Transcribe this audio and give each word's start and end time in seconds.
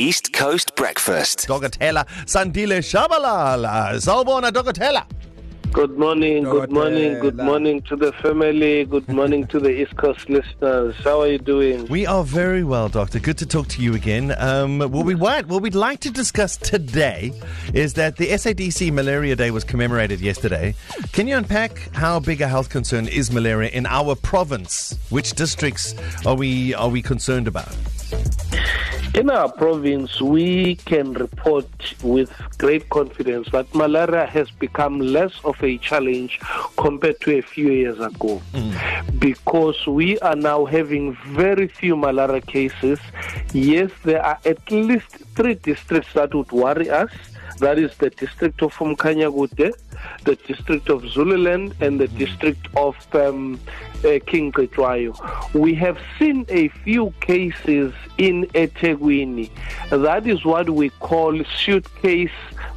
East 0.00 0.32
Coast 0.32 0.74
Breakfast. 0.76 1.46
Dokotela 1.46 2.06
Sandile 2.24 2.78
Shabalala. 2.80 3.96
Sawubona 4.00 4.50
Dokotela. 4.50 5.04
Good 5.72 5.98
morning, 5.98 6.44
good 6.44 6.72
morning, 6.72 7.18
good 7.20 7.36
morning 7.36 7.82
to 7.82 7.96
the 7.96 8.10
family, 8.14 8.86
good 8.86 9.06
morning 9.10 9.46
to 9.48 9.60
the 9.60 9.68
East 9.68 9.94
Coast 9.98 10.30
listeners. 10.30 10.96
How 11.04 11.20
are 11.20 11.28
you 11.28 11.38
doing? 11.38 11.86
We 11.88 12.06
are 12.06 12.24
very 12.24 12.64
well, 12.64 12.88
Doctor. 12.88 13.20
Good 13.20 13.36
to 13.38 13.46
talk 13.46 13.68
to 13.68 13.82
you 13.82 13.94
again. 13.94 14.34
Um, 14.38 14.78
what 14.78 15.04
we 15.04 15.14
want, 15.14 15.48
what 15.48 15.60
we'd 15.60 15.74
like 15.74 16.00
to 16.00 16.10
discuss 16.10 16.56
today 16.56 17.32
is 17.74 17.92
that 17.94 18.16
the 18.16 18.28
SADC 18.28 18.90
Malaria 18.90 19.36
Day 19.36 19.50
was 19.50 19.64
commemorated 19.64 20.20
yesterday. 20.20 20.74
Can 21.12 21.28
you 21.28 21.36
unpack 21.36 21.94
how 21.94 22.18
big 22.20 22.40
a 22.40 22.48
health 22.48 22.70
concern 22.70 23.06
is 23.06 23.30
malaria 23.30 23.68
in 23.68 23.84
our 23.84 24.14
province? 24.14 24.98
Which 25.10 25.34
districts 25.34 25.94
are 26.24 26.34
we 26.34 26.72
are 26.72 26.88
we 26.88 27.02
concerned 27.02 27.46
about? 27.46 27.76
In 29.12 29.28
our 29.28 29.50
province, 29.50 30.20
we 30.20 30.76
can 30.76 31.14
report 31.14 31.66
with 32.02 32.32
great 32.58 32.88
confidence 32.90 33.48
that 33.50 33.74
malaria 33.74 34.24
has 34.24 34.52
become 34.52 35.00
less 35.00 35.32
of 35.44 35.60
a 35.64 35.78
challenge 35.78 36.38
compared 36.76 37.20
to 37.22 37.36
a 37.38 37.42
few 37.42 37.72
years 37.72 37.98
ago 37.98 38.40
mm. 38.52 39.18
because 39.18 39.84
we 39.88 40.16
are 40.20 40.36
now 40.36 40.64
having 40.64 41.16
very 41.34 41.66
few 41.66 41.96
malaria 41.96 42.40
cases. 42.40 43.00
Yes, 43.52 43.90
there 44.04 44.24
are 44.24 44.38
at 44.44 44.70
least 44.70 45.10
three 45.34 45.54
districts 45.54 46.12
that 46.14 46.32
would 46.32 46.52
worry 46.52 46.88
us. 46.88 47.10
That 47.60 47.78
is 47.78 47.94
the 47.98 48.08
district 48.08 48.62
of 48.62 48.72
Umkhanyakude, 48.76 49.74
the 50.24 50.34
district 50.34 50.88
of 50.88 51.02
Zululand, 51.02 51.74
and 51.82 52.00
the 52.00 52.08
district 52.08 52.68
of 52.74 52.96
um, 53.14 53.60
uh, 54.02 54.18
King 54.26 54.50
Cetshwayo. 54.52 55.12
We 55.52 55.74
have 55.74 55.98
seen 56.18 56.46
a 56.48 56.68
few 56.68 57.12
cases 57.20 57.92
in 58.16 58.46
eThekwini. 58.54 59.50
That 59.90 60.26
is 60.26 60.42
what 60.42 60.70
we 60.70 60.88
call 60.88 61.38
suitcase 61.44 62.30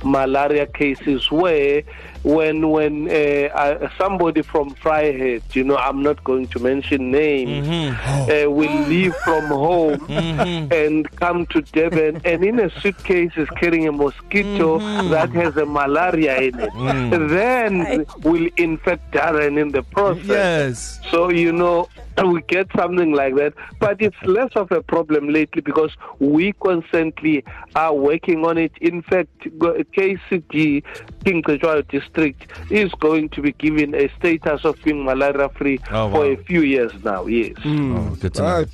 malaria 0.03 0.65
cases, 0.65 1.31
where 1.31 1.83
when 2.23 2.69
when 2.69 3.09
uh, 3.09 3.49
uh, 3.53 3.89
somebody 3.97 4.41
from 4.41 4.73
Vryheid, 4.75 5.41
you 5.53 5.63
know, 5.63 5.77
I'm 5.77 6.01
not 6.01 6.23
going 6.23 6.47
to 6.47 6.59
mention 6.59 7.11
names, 7.11 7.67
uh, 7.67 8.49
will 8.49 8.81
leave 8.87 9.13
from 9.17 9.47
home 9.47 10.05
and 10.09 11.09
come 11.17 11.45
to 11.47 11.61
Durban, 11.61 12.21
and 12.25 12.43
in 12.43 12.59
a 12.59 12.69
suitcase 12.81 13.31
is 13.35 13.49
carrying 13.51 13.87
a 13.87 13.91
mosquito 13.91 14.79
that 15.09 15.29
has 15.31 15.57
a 15.57 15.65
malaria 15.65 16.37
in 16.39 16.59
it, 16.59 17.29
then 17.29 18.05
will 18.23 18.47
infect 18.57 19.11
Darren 19.11 19.59
in 19.59 19.71
the 19.71 19.83
process. 19.83 20.25
Yes. 20.25 20.99
So, 21.11 21.29
you 21.29 21.51
know, 21.51 21.89
we 22.23 22.41
get 22.43 22.67
something 22.75 23.11
like 23.13 23.35
that. 23.35 23.53
But 23.79 24.01
it's 24.01 24.15
less 24.23 24.51
of 24.55 24.71
a 24.71 24.81
problem 24.81 25.29
lately 25.29 25.61
because 25.61 25.91
we 26.19 26.53
constantly 26.53 27.43
are 27.75 27.93
working 27.93 28.45
on 28.45 28.57
it. 28.57 28.71
In 28.81 29.01
fact, 29.01 29.29
KCD, 29.41 30.83
King 31.25 31.43
Cetshwayo 31.43 31.87
District, 31.87 32.12
is 32.17 32.91
going 32.99 33.29
to 33.29 33.41
be 33.41 33.51
given 33.53 33.93
a 33.95 34.07
status 34.17 34.63
of 34.65 34.81
being 34.83 35.03
malaria 35.03 35.49
free 35.49 35.79
Oh, 35.91 36.09
for 36.11 36.19
wow. 36.19 36.23
a 36.23 36.35
few 36.37 36.61
years 36.61 36.91
now, 37.03 37.25
yes. 37.25 37.53
Oh, 37.65 38.17
good 38.19 38.33
to 38.35 38.41
know. 38.41 38.65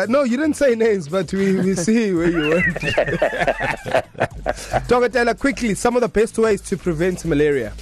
Ah, 0.00 0.06
No, 0.08 0.22
you 0.24 0.36
didn't 0.36 0.54
say 0.56 0.74
names, 0.74 1.08
but 1.08 1.32
we, 1.32 1.58
we 1.60 1.74
see 1.74 2.12
where 2.12 2.30
you 2.30 2.48
went. 2.50 2.74
Dokotela, 4.88 5.38
quickly, 5.38 5.74
some 5.74 5.96
of 5.96 6.02
the 6.02 6.08
best 6.08 6.38
ways 6.38 6.60
to 6.62 6.76
prevent 6.76 7.24
malaria. 7.24 7.72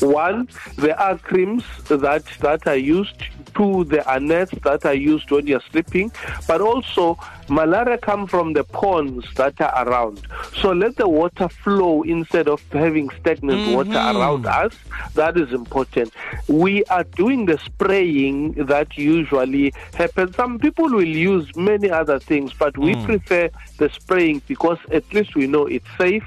One, 0.00 0.48
there 0.76 0.98
are 0.98 1.18
creams 1.18 1.64
that 1.88 2.24
that 2.40 2.66
are 2.66 2.76
used. 2.76 3.22
Two, 3.54 3.84
the 3.84 4.02
nets 4.20 4.52
that 4.64 4.84
are 4.84 4.94
used 4.94 5.30
when 5.30 5.46
you're 5.46 5.62
sleeping. 5.70 6.12
But 6.46 6.60
also, 6.60 7.18
malaria 7.48 7.98
come 7.98 8.26
from 8.26 8.52
the 8.52 8.64
ponds 8.64 9.26
that 9.34 9.60
are 9.60 9.88
around. 9.88 10.26
So 10.60 10.72
let 10.72 10.96
the 10.96 11.08
water 11.08 11.48
flow 11.48 12.02
instead 12.02 12.48
of 12.48 12.62
having 12.72 13.10
stagnant 13.20 13.60
mm-hmm. 13.60 13.74
water 13.74 13.90
around 13.90 14.46
us. 14.46 14.74
That 15.14 15.36
is 15.36 15.52
important. 15.52 16.12
We 16.48 16.84
are 16.86 17.04
doing 17.04 17.46
the 17.46 17.58
spraying 17.58 18.52
that 18.66 18.96
usually 18.96 19.72
happens. 19.94 20.36
Some 20.36 20.58
people 20.58 20.88
will 20.90 21.04
use 21.04 21.54
many 21.56 21.90
other 21.90 22.18
things, 22.18 22.52
but 22.52 22.76
we 22.76 22.94
mm. 22.94 23.04
prefer 23.04 23.50
the 23.78 23.88
spraying 23.90 24.42
because 24.46 24.78
at 24.90 25.12
least 25.12 25.34
we 25.34 25.46
know 25.46 25.66
it's 25.66 25.86
safe 25.98 26.24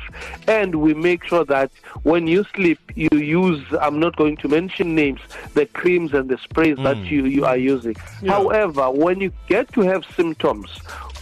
and 0.48 0.76
we 0.76 0.94
make 0.94 1.24
sure 1.26 1.46
that 1.46 1.72
when 2.04 2.28
you 2.28 2.46
sleep 2.56 2.80
you 2.96 3.10
use 3.18 3.64
I'm 3.80 4.00
not 4.00 4.16
going 4.16 4.38
to 4.38 4.48
mention 4.48 4.96
names 4.96 5.22
the 5.54 5.66
creams 5.66 6.14
and 6.14 6.30
the 6.30 6.38
sprays 6.38 6.78
that 6.78 6.98
mm. 6.98 7.10
you, 7.10 7.17
you 7.26 7.46
are 7.46 7.58
using 7.58 7.96
however 8.26 8.90
when 8.92 9.20
you 9.20 9.32
get 9.48 9.72
to 9.74 9.82
have 9.82 10.04
symptoms 10.16 10.70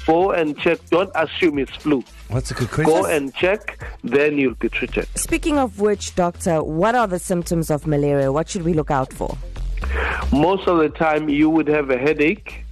go 0.05 0.31
and 0.31 0.57
check 0.59 0.79
don't 0.89 1.11
assume 1.15 1.57
it's 1.59 1.75
flu 1.77 2.03
That's 2.29 2.51
a 2.51 2.53
good 2.53 2.69
question. 2.69 2.93
go 2.93 3.05
and 3.05 3.33
check 3.33 3.83
then 4.03 4.37
you'll 4.37 4.55
be 4.55 4.69
treated 4.69 5.07
Speaking 5.15 5.57
of 5.57 5.79
which, 5.79 6.15
doctor, 6.15 6.61
what 6.63 6.95
are 6.95 7.07
the 7.07 7.19
symptoms 7.19 7.69
of 7.71 7.85
malaria? 7.87 8.31
What 8.31 8.49
should 8.49 8.63
we 8.63 8.73
look 8.73 8.91
out 8.91 9.11
for? 9.13 9.37
most 10.31 10.67
of 10.67 10.77
the 10.79 10.89
time 10.89 11.29
you 11.29 11.49
would 11.49 11.67
have 11.67 11.89
a 11.89 11.97
headache 11.97 12.64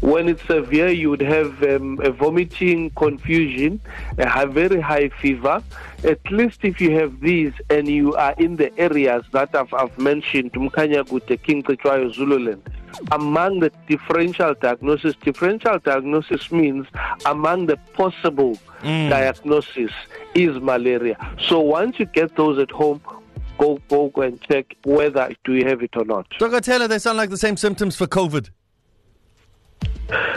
when 0.00 0.28
it's 0.28 0.44
severe 0.46 0.88
you 0.88 1.10
would 1.10 1.20
have 1.20 1.62
um, 1.62 2.00
a 2.02 2.10
vomiting 2.10 2.90
confusion 2.90 3.80
a 4.18 4.46
very 4.46 4.80
high 4.80 5.08
fever. 5.08 5.62
At 6.04 6.20
least 6.30 6.60
if 6.62 6.80
you 6.80 6.92
have 6.98 7.20
these 7.20 7.52
and 7.70 7.88
you 7.88 8.14
are 8.14 8.34
in 8.38 8.56
the 8.56 8.76
areas 8.78 9.24
that 9.32 9.54
i've, 9.54 9.72
I've 9.72 9.98
mentioned 9.98 10.52
Mkhanyakude 10.52 11.42
king 11.42 11.62
Cetshwayo, 11.62 12.12
zululand 12.14 12.62
among 13.12 13.60
the 13.60 13.70
differential 13.88 14.54
diagnosis 14.54 15.14
differential 15.22 15.78
diagnosis 15.78 16.50
means 16.50 16.86
among 17.26 17.66
the 17.66 17.76
possible 17.94 18.58
diagnosis 18.82 19.90
is 20.34 20.60
malaria. 20.60 21.16
So 21.40 21.60
once 21.60 21.98
you 21.98 22.06
get 22.06 22.36
those 22.36 22.58
at 22.58 22.70
home 22.70 23.00
go 23.58 23.80
go 23.88 24.08
go 24.08 24.22
and 24.22 24.40
check 24.42 24.76
whether 24.84 25.30
do 25.44 25.54
you 25.54 25.66
have 25.66 25.82
it 25.82 25.96
or 25.96 26.04
not. 26.04 26.28
Dokotela, 26.38 26.88
they 26.88 26.98
sound 26.98 27.16
like 27.18 27.30
the 27.30 27.36
same 27.36 27.56
symptoms 27.56 27.96
for 27.96 28.06
COVID. 28.06 28.50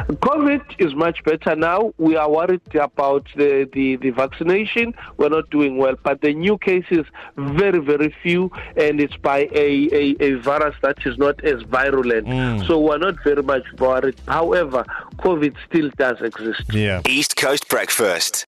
COVID 0.09 0.63
is 0.79 0.95
much 0.95 1.23
better 1.23 1.55
now. 1.55 1.93
We 1.97 2.15
are 2.15 2.29
worried 2.29 2.61
about 2.75 3.27
the, 3.35 3.69
the, 3.73 3.97
the 3.97 4.09
vaccination. 4.09 4.93
We're 5.17 5.29
not 5.29 5.49
doing 5.49 5.77
well. 5.77 5.95
But 6.01 6.21
the 6.21 6.33
new 6.33 6.57
cases, 6.57 7.05
very, 7.35 7.79
very 7.79 8.13
few, 8.23 8.51
and 8.75 8.99
it's 8.99 9.15
by 9.17 9.47
a, 9.53 9.89
a, 9.91 10.15
a 10.19 10.33
virus 10.39 10.75
that 10.81 10.97
is 11.05 11.17
not 11.17 11.43
as 11.43 11.61
virulent. 11.63 12.27
Mm. 12.27 12.67
So 12.67 12.79
we're 12.79 12.97
not 12.97 13.15
very 13.23 13.43
much 13.43 13.63
worried. 13.77 14.15
However, 14.27 14.83
COVID 15.17 15.55
still 15.67 15.89
does 15.97 16.21
exist. 16.21 16.63
Yeah. 16.73 17.01
East 17.07 17.35
Coast 17.35 17.67
Breakfast. 17.69 18.37